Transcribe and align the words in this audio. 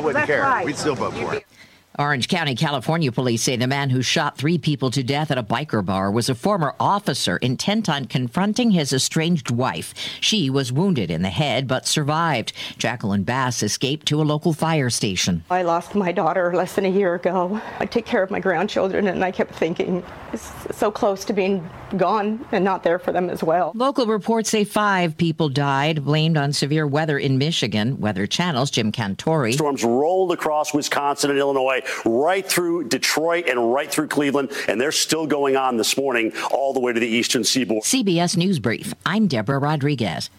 wouldn't 0.00 0.26
That's 0.26 0.26
care. 0.26 0.42
right. 0.42 0.66
We'd 0.66 0.76
still 0.76 0.94
vote 0.94 1.14
for 1.14 1.34
it. 1.34 1.46
Orange 1.98 2.28
County, 2.28 2.54
California 2.54 3.10
police 3.10 3.42
say 3.42 3.56
the 3.56 3.66
man 3.66 3.90
who 3.90 4.00
shot 4.00 4.38
three 4.38 4.56
people 4.56 4.90
to 4.92 5.02
death 5.02 5.30
at 5.30 5.36
a 5.36 5.42
biker 5.42 5.84
bar 5.84 6.10
was 6.10 6.30
a 6.30 6.34
former 6.34 6.74
officer 6.80 7.36
intent 7.38 7.90
on 7.90 8.06
confronting 8.06 8.70
his 8.70 8.92
estranged 8.92 9.50
wife. 9.50 9.92
She 10.20 10.48
was 10.48 10.72
wounded 10.72 11.10
in 11.10 11.22
the 11.22 11.28
head 11.28 11.66
but 11.66 11.86
survived. 11.86 12.52
Jacqueline 12.78 13.24
Bass 13.24 13.62
escaped 13.62 14.06
to 14.06 14.22
a 14.22 14.24
local 14.24 14.52
fire 14.52 14.88
station. 14.88 15.44
I 15.50 15.62
lost 15.62 15.94
my 15.94 16.12
daughter 16.12 16.54
less 16.54 16.74
than 16.74 16.86
a 16.86 16.90
year 16.90 17.16
ago. 17.16 17.60
I 17.80 17.86
take 17.86 18.06
care 18.06 18.22
of 18.22 18.30
my 18.30 18.40
grandchildren, 18.40 19.08
and 19.08 19.22
I 19.24 19.30
kept 19.32 19.54
thinking, 19.54 19.98
it's 19.98 20.06
so 20.36 20.90
close 20.90 21.24
to 21.26 21.32
being 21.32 21.68
gone 21.96 22.44
and 22.52 22.64
not 22.64 22.82
there 22.82 22.98
for 22.98 23.12
them 23.12 23.30
as 23.30 23.42
well. 23.42 23.72
Local 23.74 24.06
reports 24.06 24.50
say 24.50 24.64
five 24.64 25.16
people 25.16 25.48
died, 25.48 26.04
blamed 26.04 26.36
on 26.36 26.52
severe 26.52 26.86
weather 26.86 27.18
in 27.18 27.38
Michigan. 27.38 27.98
Weather 28.00 28.26
Channel's 28.26 28.70
Jim 28.70 28.92
Cantore. 28.92 29.52
Storms 29.52 29.84
rolled 29.84 30.32
across 30.32 30.72
Wisconsin 30.72 31.30
and 31.30 31.38
Illinois, 31.38 31.82
right 32.04 32.46
through 32.46 32.84
Detroit 32.88 33.46
and 33.48 33.72
right 33.72 33.90
through 33.90 34.08
Cleveland, 34.08 34.52
and 34.68 34.80
they're 34.80 34.92
still 34.92 35.26
going 35.26 35.56
on 35.56 35.76
this 35.76 35.96
morning 35.96 36.32
all 36.50 36.72
the 36.72 36.80
way 36.80 36.92
to 36.92 37.00
the 37.00 37.08
eastern 37.08 37.44
seaboard. 37.44 37.82
CBS 37.84 38.36
News 38.36 38.58
Brief. 38.58 38.94
I'm 39.04 39.26
Deborah 39.26 39.58
Rodriguez. 39.58 40.30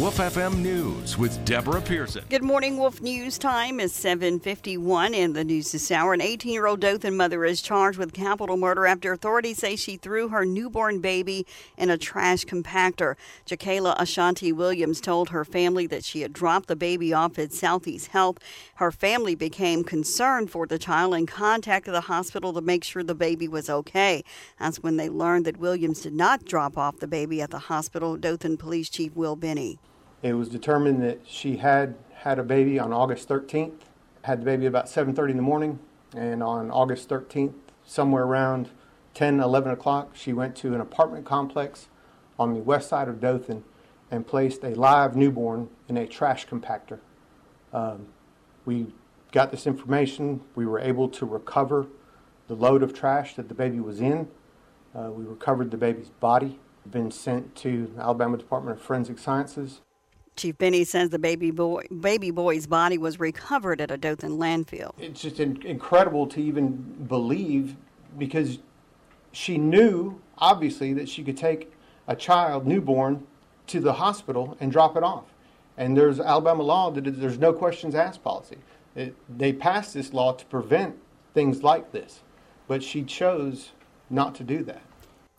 Wolf 0.00 0.16
FM 0.16 0.62
News 0.62 1.18
with 1.18 1.44
Deborah 1.44 1.82
Pearson. 1.82 2.24
Good 2.30 2.42
morning, 2.42 2.78
Wolf 2.78 3.02
News. 3.02 3.36
Time 3.36 3.78
is 3.78 3.92
7:51 3.92 5.12
in 5.12 5.34
the 5.34 5.44
news 5.44 5.72
this 5.72 5.90
hour. 5.90 6.14
An 6.14 6.20
18-year-old 6.20 6.80
Dothan 6.80 7.18
mother 7.18 7.44
is 7.44 7.60
charged 7.60 7.98
with 7.98 8.14
capital 8.14 8.56
murder 8.56 8.86
after 8.86 9.12
authorities 9.12 9.58
say 9.58 9.76
she 9.76 9.98
threw 9.98 10.28
her 10.28 10.46
newborn 10.46 11.00
baby 11.00 11.46
in 11.76 11.90
a 11.90 11.98
trash 11.98 12.46
compactor. 12.46 13.14
Jacayla 13.46 13.94
Ashanti 13.98 14.52
Williams 14.52 15.02
told 15.02 15.28
her 15.28 15.44
family 15.44 15.86
that 15.88 16.02
she 16.02 16.22
had 16.22 16.32
dropped 16.32 16.68
the 16.68 16.76
baby 16.76 17.12
off 17.12 17.38
at 17.38 17.52
Southeast 17.52 18.06
Health. 18.06 18.38
Her 18.76 18.90
family 18.90 19.34
became 19.34 19.84
concerned 19.84 20.50
for 20.50 20.66
the 20.66 20.78
child 20.78 21.12
and 21.12 21.28
contacted 21.28 21.92
the 21.92 22.00
hospital 22.00 22.54
to 22.54 22.62
make 22.62 22.84
sure 22.84 23.02
the 23.02 23.14
baby 23.14 23.48
was 23.48 23.68
okay. 23.68 24.24
That's 24.58 24.78
when 24.78 24.96
they 24.96 25.10
learned 25.10 25.44
that 25.44 25.58
Williams 25.58 26.00
did 26.00 26.14
not 26.14 26.46
drop 26.46 26.78
off 26.78 27.00
the 27.00 27.06
baby 27.06 27.42
at 27.42 27.50
the 27.50 27.58
hospital. 27.58 28.16
Dothan 28.16 28.56
Police 28.56 28.88
Chief 28.88 29.14
Will 29.14 29.36
Benny. 29.36 29.78
It 30.22 30.34
was 30.34 30.48
determined 30.48 31.02
that 31.02 31.20
she 31.26 31.56
had 31.56 31.94
had 32.12 32.38
a 32.38 32.42
baby 32.42 32.78
on 32.78 32.92
August 32.92 33.28
13th, 33.28 33.80
had 34.22 34.42
the 34.42 34.44
baby 34.44 34.66
about 34.66 34.86
7.30 34.86 35.30
in 35.30 35.36
the 35.36 35.42
morning, 35.42 35.78
and 36.14 36.42
on 36.42 36.70
August 36.70 37.08
13th, 37.08 37.54
somewhere 37.84 38.24
around 38.24 38.68
10, 39.14 39.40
11 39.40 39.72
o'clock, 39.72 40.10
she 40.14 40.32
went 40.32 40.54
to 40.56 40.74
an 40.74 40.80
apartment 40.80 41.24
complex 41.24 41.88
on 42.38 42.52
the 42.52 42.60
west 42.60 42.88
side 42.88 43.08
of 43.08 43.20
Dothan 43.20 43.64
and 44.10 44.26
placed 44.26 44.62
a 44.62 44.74
live 44.74 45.16
newborn 45.16 45.70
in 45.88 45.96
a 45.96 46.06
trash 46.06 46.46
compactor. 46.46 46.98
Um, 47.72 48.08
we 48.66 48.88
got 49.32 49.50
this 49.50 49.66
information. 49.66 50.42
We 50.54 50.66
were 50.66 50.80
able 50.80 51.08
to 51.08 51.24
recover 51.24 51.86
the 52.48 52.54
load 52.54 52.82
of 52.82 52.92
trash 52.92 53.36
that 53.36 53.48
the 53.48 53.54
baby 53.54 53.80
was 53.80 54.00
in. 54.00 54.28
Uh, 54.94 55.10
we 55.12 55.24
recovered 55.24 55.70
the 55.70 55.76
baby's 55.76 56.10
body, 56.10 56.58
been 56.90 57.10
sent 57.10 57.54
to 57.54 57.92
the 57.94 58.02
Alabama 58.02 58.36
Department 58.36 58.78
of 58.78 58.84
Forensic 58.84 59.18
Sciences. 59.18 59.80
Chief 60.36 60.56
Benny 60.56 60.84
says 60.84 61.10
the 61.10 61.18
baby 61.18 61.50
boy 61.50 61.84
baby 62.00 62.30
boy's 62.30 62.66
body 62.66 62.96
was 62.96 63.20
recovered 63.20 63.80
at 63.80 63.90
a 63.90 63.96
Dothan 63.96 64.38
landfill. 64.38 64.92
It's 64.98 65.20
just 65.20 65.38
in- 65.40 65.60
incredible 65.66 66.26
to 66.28 66.40
even 66.40 66.76
believe 67.08 67.76
because 68.16 68.58
she 69.32 69.58
knew, 69.58 70.20
obviously, 70.38 70.92
that 70.94 71.08
she 71.08 71.22
could 71.22 71.36
take 71.36 71.72
a 72.08 72.16
child, 72.16 72.66
newborn, 72.66 73.26
to 73.68 73.80
the 73.80 73.92
hospital 73.94 74.56
and 74.60 74.72
drop 74.72 74.96
it 74.96 75.02
off. 75.02 75.24
And 75.76 75.96
there's 75.96 76.18
Alabama 76.18 76.62
law 76.62 76.90
that 76.90 77.02
there's 77.02 77.38
no 77.38 77.52
questions 77.52 77.94
asked 77.94 78.22
policy. 78.22 78.58
It, 78.96 79.14
they 79.28 79.52
passed 79.52 79.94
this 79.94 80.12
law 80.12 80.32
to 80.32 80.44
prevent 80.46 80.96
things 81.32 81.62
like 81.62 81.92
this, 81.92 82.22
but 82.66 82.82
she 82.82 83.02
chose 83.02 83.70
not 84.08 84.34
to 84.36 84.44
do 84.44 84.64
that. 84.64 84.82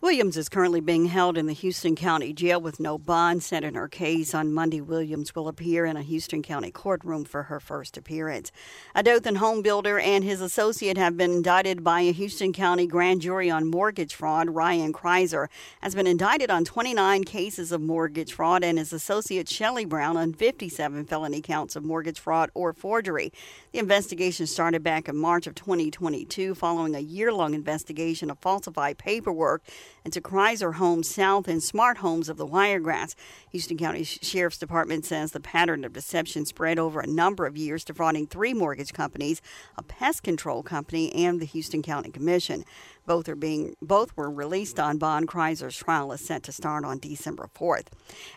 Williams 0.02 0.36
is 0.36 0.48
currently 0.48 0.80
being 0.80 1.06
held 1.06 1.38
in 1.38 1.46
the 1.46 1.52
Houston 1.52 1.94
County 1.94 2.32
Jail 2.32 2.60
with 2.60 2.80
no 2.80 2.98
bond 2.98 3.40
set 3.40 3.62
in 3.62 3.74
her 3.76 3.86
case. 3.86 4.34
On 4.34 4.52
Monday, 4.52 4.80
Williams 4.80 5.32
will 5.32 5.46
appear 5.46 5.84
in 5.84 5.96
a 5.96 6.02
Houston 6.02 6.42
County 6.42 6.72
courtroom 6.72 7.24
for 7.24 7.44
her 7.44 7.60
first 7.60 7.96
appearance. 7.96 8.50
A 8.96 9.04
Dothan 9.04 9.36
home 9.36 9.62
builder 9.62 10.00
and 10.00 10.24
his 10.24 10.40
associate 10.40 10.98
have 10.98 11.16
been 11.16 11.30
indicted 11.30 11.84
by 11.84 12.00
a 12.00 12.10
Houston 12.10 12.52
County 12.52 12.84
grand 12.84 13.20
jury 13.20 13.48
on 13.48 13.70
mortgage 13.70 14.12
fraud. 14.12 14.50
Ryan 14.50 14.92
Kreiser 14.92 15.46
has 15.82 15.94
been 15.94 16.08
indicted 16.08 16.50
on 16.50 16.64
29 16.64 17.22
cases 17.22 17.70
of 17.70 17.80
mortgage 17.80 18.32
fraud 18.32 18.64
and 18.64 18.80
his 18.80 18.92
associate 18.92 19.48
Shelley 19.48 19.84
Brown 19.84 20.16
on 20.16 20.32
57 20.32 21.04
felony 21.04 21.40
counts 21.40 21.76
of 21.76 21.84
mortgage 21.84 22.18
fraud 22.18 22.50
or 22.54 22.72
forgery. 22.72 23.32
The 23.70 23.78
investigation 23.78 24.48
started 24.48 24.82
back 24.82 25.08
in 25.08 25.16
March 25.16 25.46
of 25.46 25.54
2022 25.54 26.56
following 26.56 26.96
a 26.96 27.00
year 27.00 27.32
long 27.32 27.54
investigation 27.54 28.32
of 28.32 28.40
falsified 28.40 28.98
paperwork 28.98 29.62
into 30.04 30.20
Kreiser 30.20 30.74
Homes 30.74 31.08
South 31.08 31.48
and 31.48 31.62
Smart 31.62 31.98
Homes 31.98 32.28
of 32.28 32.36
the 32.36 32.46
Wiregrass. 32.46 33.14
Houston 33.50 33.76
County 33.76 34.04
Sheriff's 34.04 34.58
Department 34.58 35.04
says 35.04 35.32
the 35.32 35.40
pattern 35.40 35.84
of 35.84 35.92
deception 35.92 36.44
spread 36.44 36.78
over 36.78 37.00
a 37.00 37.06
number 37.06 37.46
of 37.46 37.56
years, 37.56 37.84
defrauding 37.84 38.26
three 38.26 38.54
mortgage 38.54 38.92
companies, 38.92 39.40
a 39.76 39.82
pest 39.82 40.22
control 40.22 40.62
company, 40.62 41.12
and 41.14 41.40
the 41.40 41.46
Houston 41.46 41.82
County 41.82 42.10
Commission. 42.10 42.64
Both 43.06 43.28
are 43.28 43.36
being 43.36 43.74
both 43.82 44.16
were 44.16 44.30
released 44.30 44.78
on 44.78 44.98
bond. 44.98 45.28
Kreiser's 45.28 45.76
trial 45.76 46.12
is 46.12 46.20
set 46.20 46.42
to 46.44 46.52
start 46.52 46.84
on 46.84 46.98
December 46.98 47.48
4th. 47.54 47.86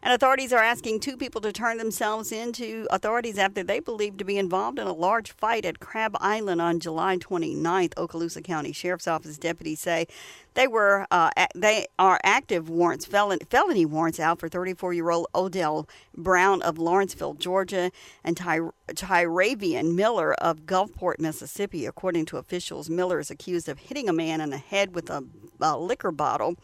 And 0.02 0.14
authorities 0.14 0.52
are 0.52 0.64
asking 0.64 1.00
two 1.00 1.18
people 1.18 1.42
to 1.42 1.52
turn 1.52 1.78
themselves 1.78 2.32
in 2.32 2.52
to 2.54 2.88
authorities 2.90 3.38
after 3.38 3.64
they 3.64 3.80
believe 3.80 4.18
to 4.18 4.26
be 4.26 4.38
involved 4.38 4.80
in 4.80 4.88
a 4.88 4.94
large 4.94 5.32
fight 5.32 5.66
at 5.66 5.80
Crab 5.80 6.16
Island 6.20 6.62
on 6.62 6.80
July 6.80 7.18
29th. 7.18 7.94
Okaloosa 7.96 8.44
County 8.44 8.72
Sheriff's 8.72 9.08
Office 9.08 9.38
deputies 9.38 9.80
say 9.80 10.08
they 10.56 10.68
were 10.68 11.06
uh, 11.12 11.30
they 11.54 11.86
are 12.00 12.20
active 12.24 12.70
warrants 12.70 13.06
felon, 13.06 13.40
felony 13.50 13.86
warrants 13.86 14.20
out 14.20 14.40
for 14.40 14.50
34 14.50 14.94
year 14.94 15.12
old 15.12 15.28
Odell 15.36 15.88
Brown 16.16 16.62
of 16.62 16.78
Lawrenceville, 16.78 17.36
Georgia, 17.36 17.92
and 18.24 18.36
Ty, 18.36 18.62
Tyravian 18.94 19.96
Miller 19.96 20.34
of 20.36 20.66
Gulfport, 20.66 21.20
Mississippi. 21.20 21.86
According 21.86 22.26
to 22.28 22.38
officials, 22.38 22.90
Miller 22.90 23.20
is 23.20 23.32
accused 23.32 23.68
of 23.68 23.80
hitting 23.80 24.08
a 24.08 24.14
man 24.14 24.42
in 24.42 24.52
the 24.52 24.58
head 24.58 24.94
with 24.94 25.10
a, 25.10 25.24
a 25.60 25.78
liquor 25.78 26.12
bottle. 26.12 26.56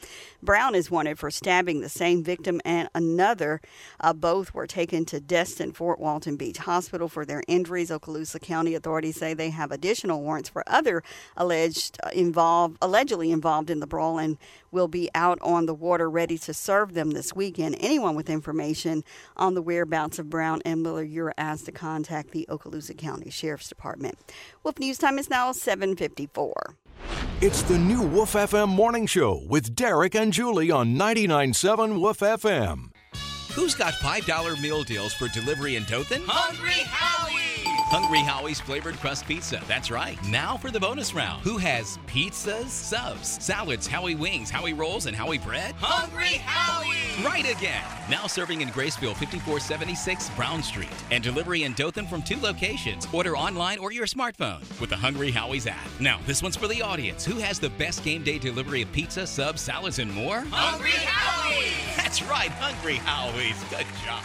Brown 0.43 0.75
is 0.75 0.91
wanted 0.91 1.17
for 1.17 1.31
stabbing 1.31 1.81
the 1.81 1.89
same 1.89 2.23
victim 2.23 2.61
and 2.63 2.89
another. 2.93 3.59
Uh, 3.99 4.13
both 4.13 4.53
were 4.53 4.67
taken 4.67 5.03
to 5.05 5.19
Destin 5.19 5.71
Fort 5.71 5.99
Walton 5.99 6.35
Beach 6.35 6.59
Hospital 6.59 7.07
for 7.07 7.25
their 7.25 7.41
injuries. 7.47 7.89
Okaloosa 7.89 8.39
County 8.39 8.75
authorities 8.75 9.17
say 9.17 9.33
they 9.33 9.49
have 9.49 9.71
additional 9.71 10.21
warrants 10.21 10.49
for 10.49 10.63
other 10.67 11.01
alleged 11.35 11.97
uh, 12.03 12.09
involved 12.13 12.77
allegedly 12.81 13.31
involved 13.31 13.69
in 13.69 13.79
the 13.79 13.87
brawl 13.87 14.19
and 14.19 14.37
will 14.69 14.87
be 14.87 15.09
out 15.15 15.39
on 15.41 15.65
the 15.65 15.73
water 15.73 16.09
ready 16.09 16.37
to 16.37 16.53
serve 16.53 16.93
them 16.93 17.11
this 17.11 17.33
weekend. 17.35 17.75
Anyone 17.79 18.15
with 18.15 18.29
information 18.29 19.03
on 19.35 19.53
the 19.53 19.61
whereabouts 19.61 20.19
of 20.19 20.29
Brown 20.29 20.61
and 20.63 20.83
Miller, 20.83 21.03
you're 21.03 21.33
asked 21.37 21.65
to 21.65 21.71
contact 21.71 22.10
the 22.11 22.45
Okaloosa 22.49 22.97
County 22.97 23.29
Sheriff's 23.29 23.69
Department. 23.69 24.17
Wolf 24.63 24.77
News 24.79 24.97
time 24.97 25.17
is 25.17 25.29
now 25.29 25.51
754. 25.51 26.75
It's 27.41 27.61
the 27.63 27.79
new 27.79 28.01
Wolf 28.01 28.33
FM 28.33 28.69
morning 28.69 29.07
show 29.07 29.41
with 29.47 29.75
Derek 29.75 30.13
and 30.15 30.31
Julie 30.31 30.71
on 30.71 30.95
99.7 30.95 31.99
Wolf 31.99 32.19
FM. 32.19 32.91
Who's 33.53 33.75
got 33.75 33.93
$5 33.93 34.61
meal 34.61 34.83
deals 34.83 35.13
for 35.13 35.27
delivery 35.29 35.75
in 35.75 35.83
Dothan? 35.85 36.21
Hungry 36.25 36.83
Howie! 36.85 37.70
Hungry 37.91 38.21
Howie's 38.21 38.61
flavored 38.61 38.95
crust 39.01 39.27
pizza. 39.27 39.61
That's 39.67 39.91
right. 39.91 40.17
Now 40.29 40.55
for 40.55 40.71
the 40.71 40.79
bonus 40.79 41.13
round. 41.13 41.43
Who 41.43 41.57
has 41.57 41.97
pizzas, 42.07 42.69
subs, 42.69 43.43
salads, 43.43 43.85
Howie 43.85 44.15
wings, 44.15 44.49
Howie 44.49 44.71
rolls, 44.71 45.07
and 45.07 45.15
Howie 45.15 45.39
bread? 45.39 45.75
Hungry 45.77 46.39
Howie! 46.45 47.21
Right 47.21 47.43
again. 47.43 47.83
Now 48.09 48.27
serving 48.27 48.61
in 48.61 48.69
Graceville, 48.69 49.13
5476 49.17 50.29
Brown 50.37 50.63
Street. 50.63 50.87
And 51.11 51.21
delivery 51.21 51.63
in 51.63 51.73
Dothan 51.73 52.07
from 52.07 52.21
two 52.21 52.39
locations. 52.39 53.09
Order 53.11 53.35
online 53.35 53.77
or 53.77 53.91
your 53.91 54.05
smartphone 54.05 54.61
with 54.79 54.89
the 54.89 54.95
Hungry 54.95 55.29
Howie's 55.29 55.67
app. 55.67 55.89
Now, 55.99 56.21
this 56.25 56.41
one's 56.41 56.55
for 56.55 56.69
the 56.69 56.81
audience. 56.81 57.25
Who 57.25 57.39
has 57.39 57.59
the 57.59 57.71
best 57.71 58.05
game 58.05 58.23
day 58.23 58.39
delivery 58.39 58.83
of 58.83 58.91
pizza, 58.93 59.27
subs, 59.27 59.59
salads, 59.59 59.99
and 59.99 60.09
more? 60.13 60.45
Hungry 60.49 60.91
Howie! 60.91 61.73
That's 61.97 62.23
right, 62.23 62.51
Hungry 62.51 62.95
Howie's. 62.95 63.61
Good 63.65 63.85
job. 64.05 64.23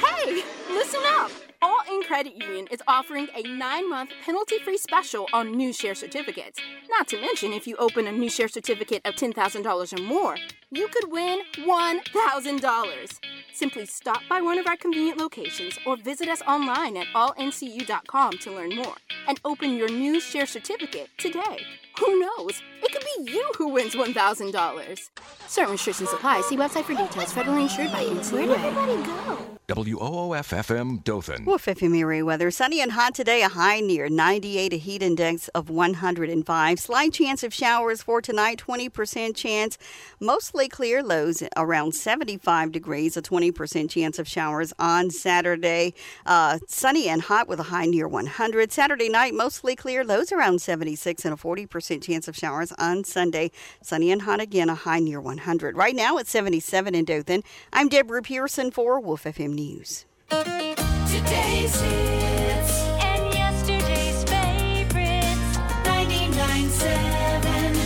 Hey, 0.00 0.42
listen 0.70 1.02
up. 1.04 1.30
All 1.64 1.78
In 1.88 2.02
Credit 2.02 2.36
Union 2.36 2.66
is 2.72 2.82
offering 2.88 3.28
a 3.36 3.42
nine 3.42 3.88
month 3.88 4.10
penalty 4.24 4.58
free 4.58 4.76
special 4.76 5.28
on 5.32 5.52
new 5.52 5.72
share 5.72 5.94
certificates. 5.94 6.58
Not 6.90 7.06
to 7.08 7.20
mention, 7.20 7.52
if 7.52 7.68
you 7.68 7.76
open 7.76 8.08
a 8.08 8.12
new 8.12 8.28
share 8.28 8.48
certificate 8.48 9.02
of 9.04 9.14
$10,000 9.14 9.98
or 9.98 10.02
more, 10.02 10.36
you 10.72 10.88
could 10.88 11.12
win 11.12 11.42
$1,000. 11.58 13.18
Simply 13.52 13.86
stop 13.86 14.22
by 14.28 14.40
one 14.40 14.58
of 14.58 14.66
our 14.66 14.76
convenient 14.76 15.18
locations 15.18 15.78
or 15.86 15.96
visit 15.96 16.28
us 16.28 16.42
online 16.48 16.96
at 16.96 17.06
allincu.com 17.14 18.32
to 18.38 18.50
learn 18.50 18.74
more 18.74 18.96
and 19.28 19.38
open 19.44 19.76
your 19.76 19.88
new 19.88 20.20
share 20.20 20.46
certificate 20.46 21.10
today. 21.16 21.60
Who 22.04 22.18
knows? 22.18 22.62
It 22.82 22.90
could 22.90 23.04
be 23.04 23.32
you 23.32 23.52
who 23.56 23.68
wins 23.68 23.94
$1,000. 23.94 25.10
Certain 25.46 25.72
restrictions 25.72 26.12
apply. 26.12 26.40
See 26.40 26.56
website 26.56 26.84
for 26.84 26.94
details. 26.94 27.32
Federally 27.32 27.62
insured 27.62 27.92
by 27.92 28.04
NCUA. 28.04 28.32
Where'd 28.32 28.50
everybody 28.50 29.02
go? 29.06 29.52
WOOF 29.68 30.52
FM 30.52 31.04
Dothan. 31.04 31.44
Wolf 31.44 31.66
FM 31.66 31.96
area 31.98 32.24
weather. 32.24 32.50
Sunny 32.50 32.80
and 32.80 32.92
hot 32.92 33.14
today, 33.14 33.42
a 33.42 33.48
high 33.48 33.80
near 33.80 34.08
98, 34.08 34.72
a 34.72 34.76
heat 34.76 35.02
index 35.02 35.48
of 35.48 35.70
105. 35.70 36.80
Slight 36.80 37.12
chance 37.12 37.42
of 37.42 37.54
showers 37.54 38.02
for 38.02 38.20
tonight, 38.20 38.58
20% 38.66 39.36
chance. 39.36 39.78
Mostly 40.18 40.68
clear 40.68 41.02
lows 41.02 41.42
around 41.56 41.94
75 41.94 42.72
degrees, 42.72 43.16
a 43.16 43.22
20% 43.22 43.88
chance 43.88 44.18
of 44.18 44.26
showers 44.26 44.72
on 44.78 45.10
Saturday. 45.10 45.94
Uh, 46.26 46.58
sunny 46.66 47.08
and 47.08 47.22
hot 47.22 47.46
with 47.46 47.60
a 47.60 47.64
high 47.64 47.86
near 47.86 48.08
100. 48.08 48.72
Saturday 48.72 49.08
night, 49.08 49.32
mostly 49.32 49.76
clear, 49.76 50.04
lows 50.04 50.32
around 50.32 50.60
76 50.60 51.24
and 51.24 51.34
a 51.34 51.36
40% 51.36 51.91
chance 52.00 52.28
of 52.28 52.36
showers 52.36 52.72
on 52.78 53.04
Sunday. 53.04 53.50
Sunny 53.82 54.10
and 54.10 54.22
hot 54.22 54.40
again, 54.40 54.70
a 54.70 54.74
high 54.74 55.00
near 55.00 55.20
100. 55.20 55.76
Right 55.76 55.94
now 55.94 56.16
it's 56.16 56.30
77 56.30 56.94
in 56.94 57.04
Dothan. 57.04 57.42
I'm 57.72 57.88
Deborah 57.88 58.22
Pearson 58.22 58.70
for 58.70 58.98
Wolf 59.00 59.24
FM 59.24 59.52
News. 59.54 60.06
Today's 60.30 61.78
hits 61.80 62.80
and 63.02 63.34
yesterday's 63.34 64.22
favorites. 64.24 65.58
99.7 65.84 67.76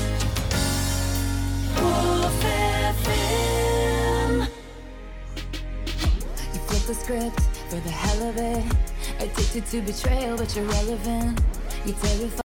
Wolf 1.83 2.43
FM. 2.45 4.47
You 6.53 6.61
flip 6.61 6.83
the 6.87 6.95
script 6.95 7.41
for 7.69 7.81
the 7.81 7.91
hell 7.91 8.29
of 8.29 8.37
it. 8.37 8.65
Addicted 9.19 9.67
to 9.67 9.81
betrayal, 9.83 10.37
but 10.37 10.55
you're 10.55 10.65
relevant. 10.67 11.41
You 11.85 11.93
terrified. 11.95 12.31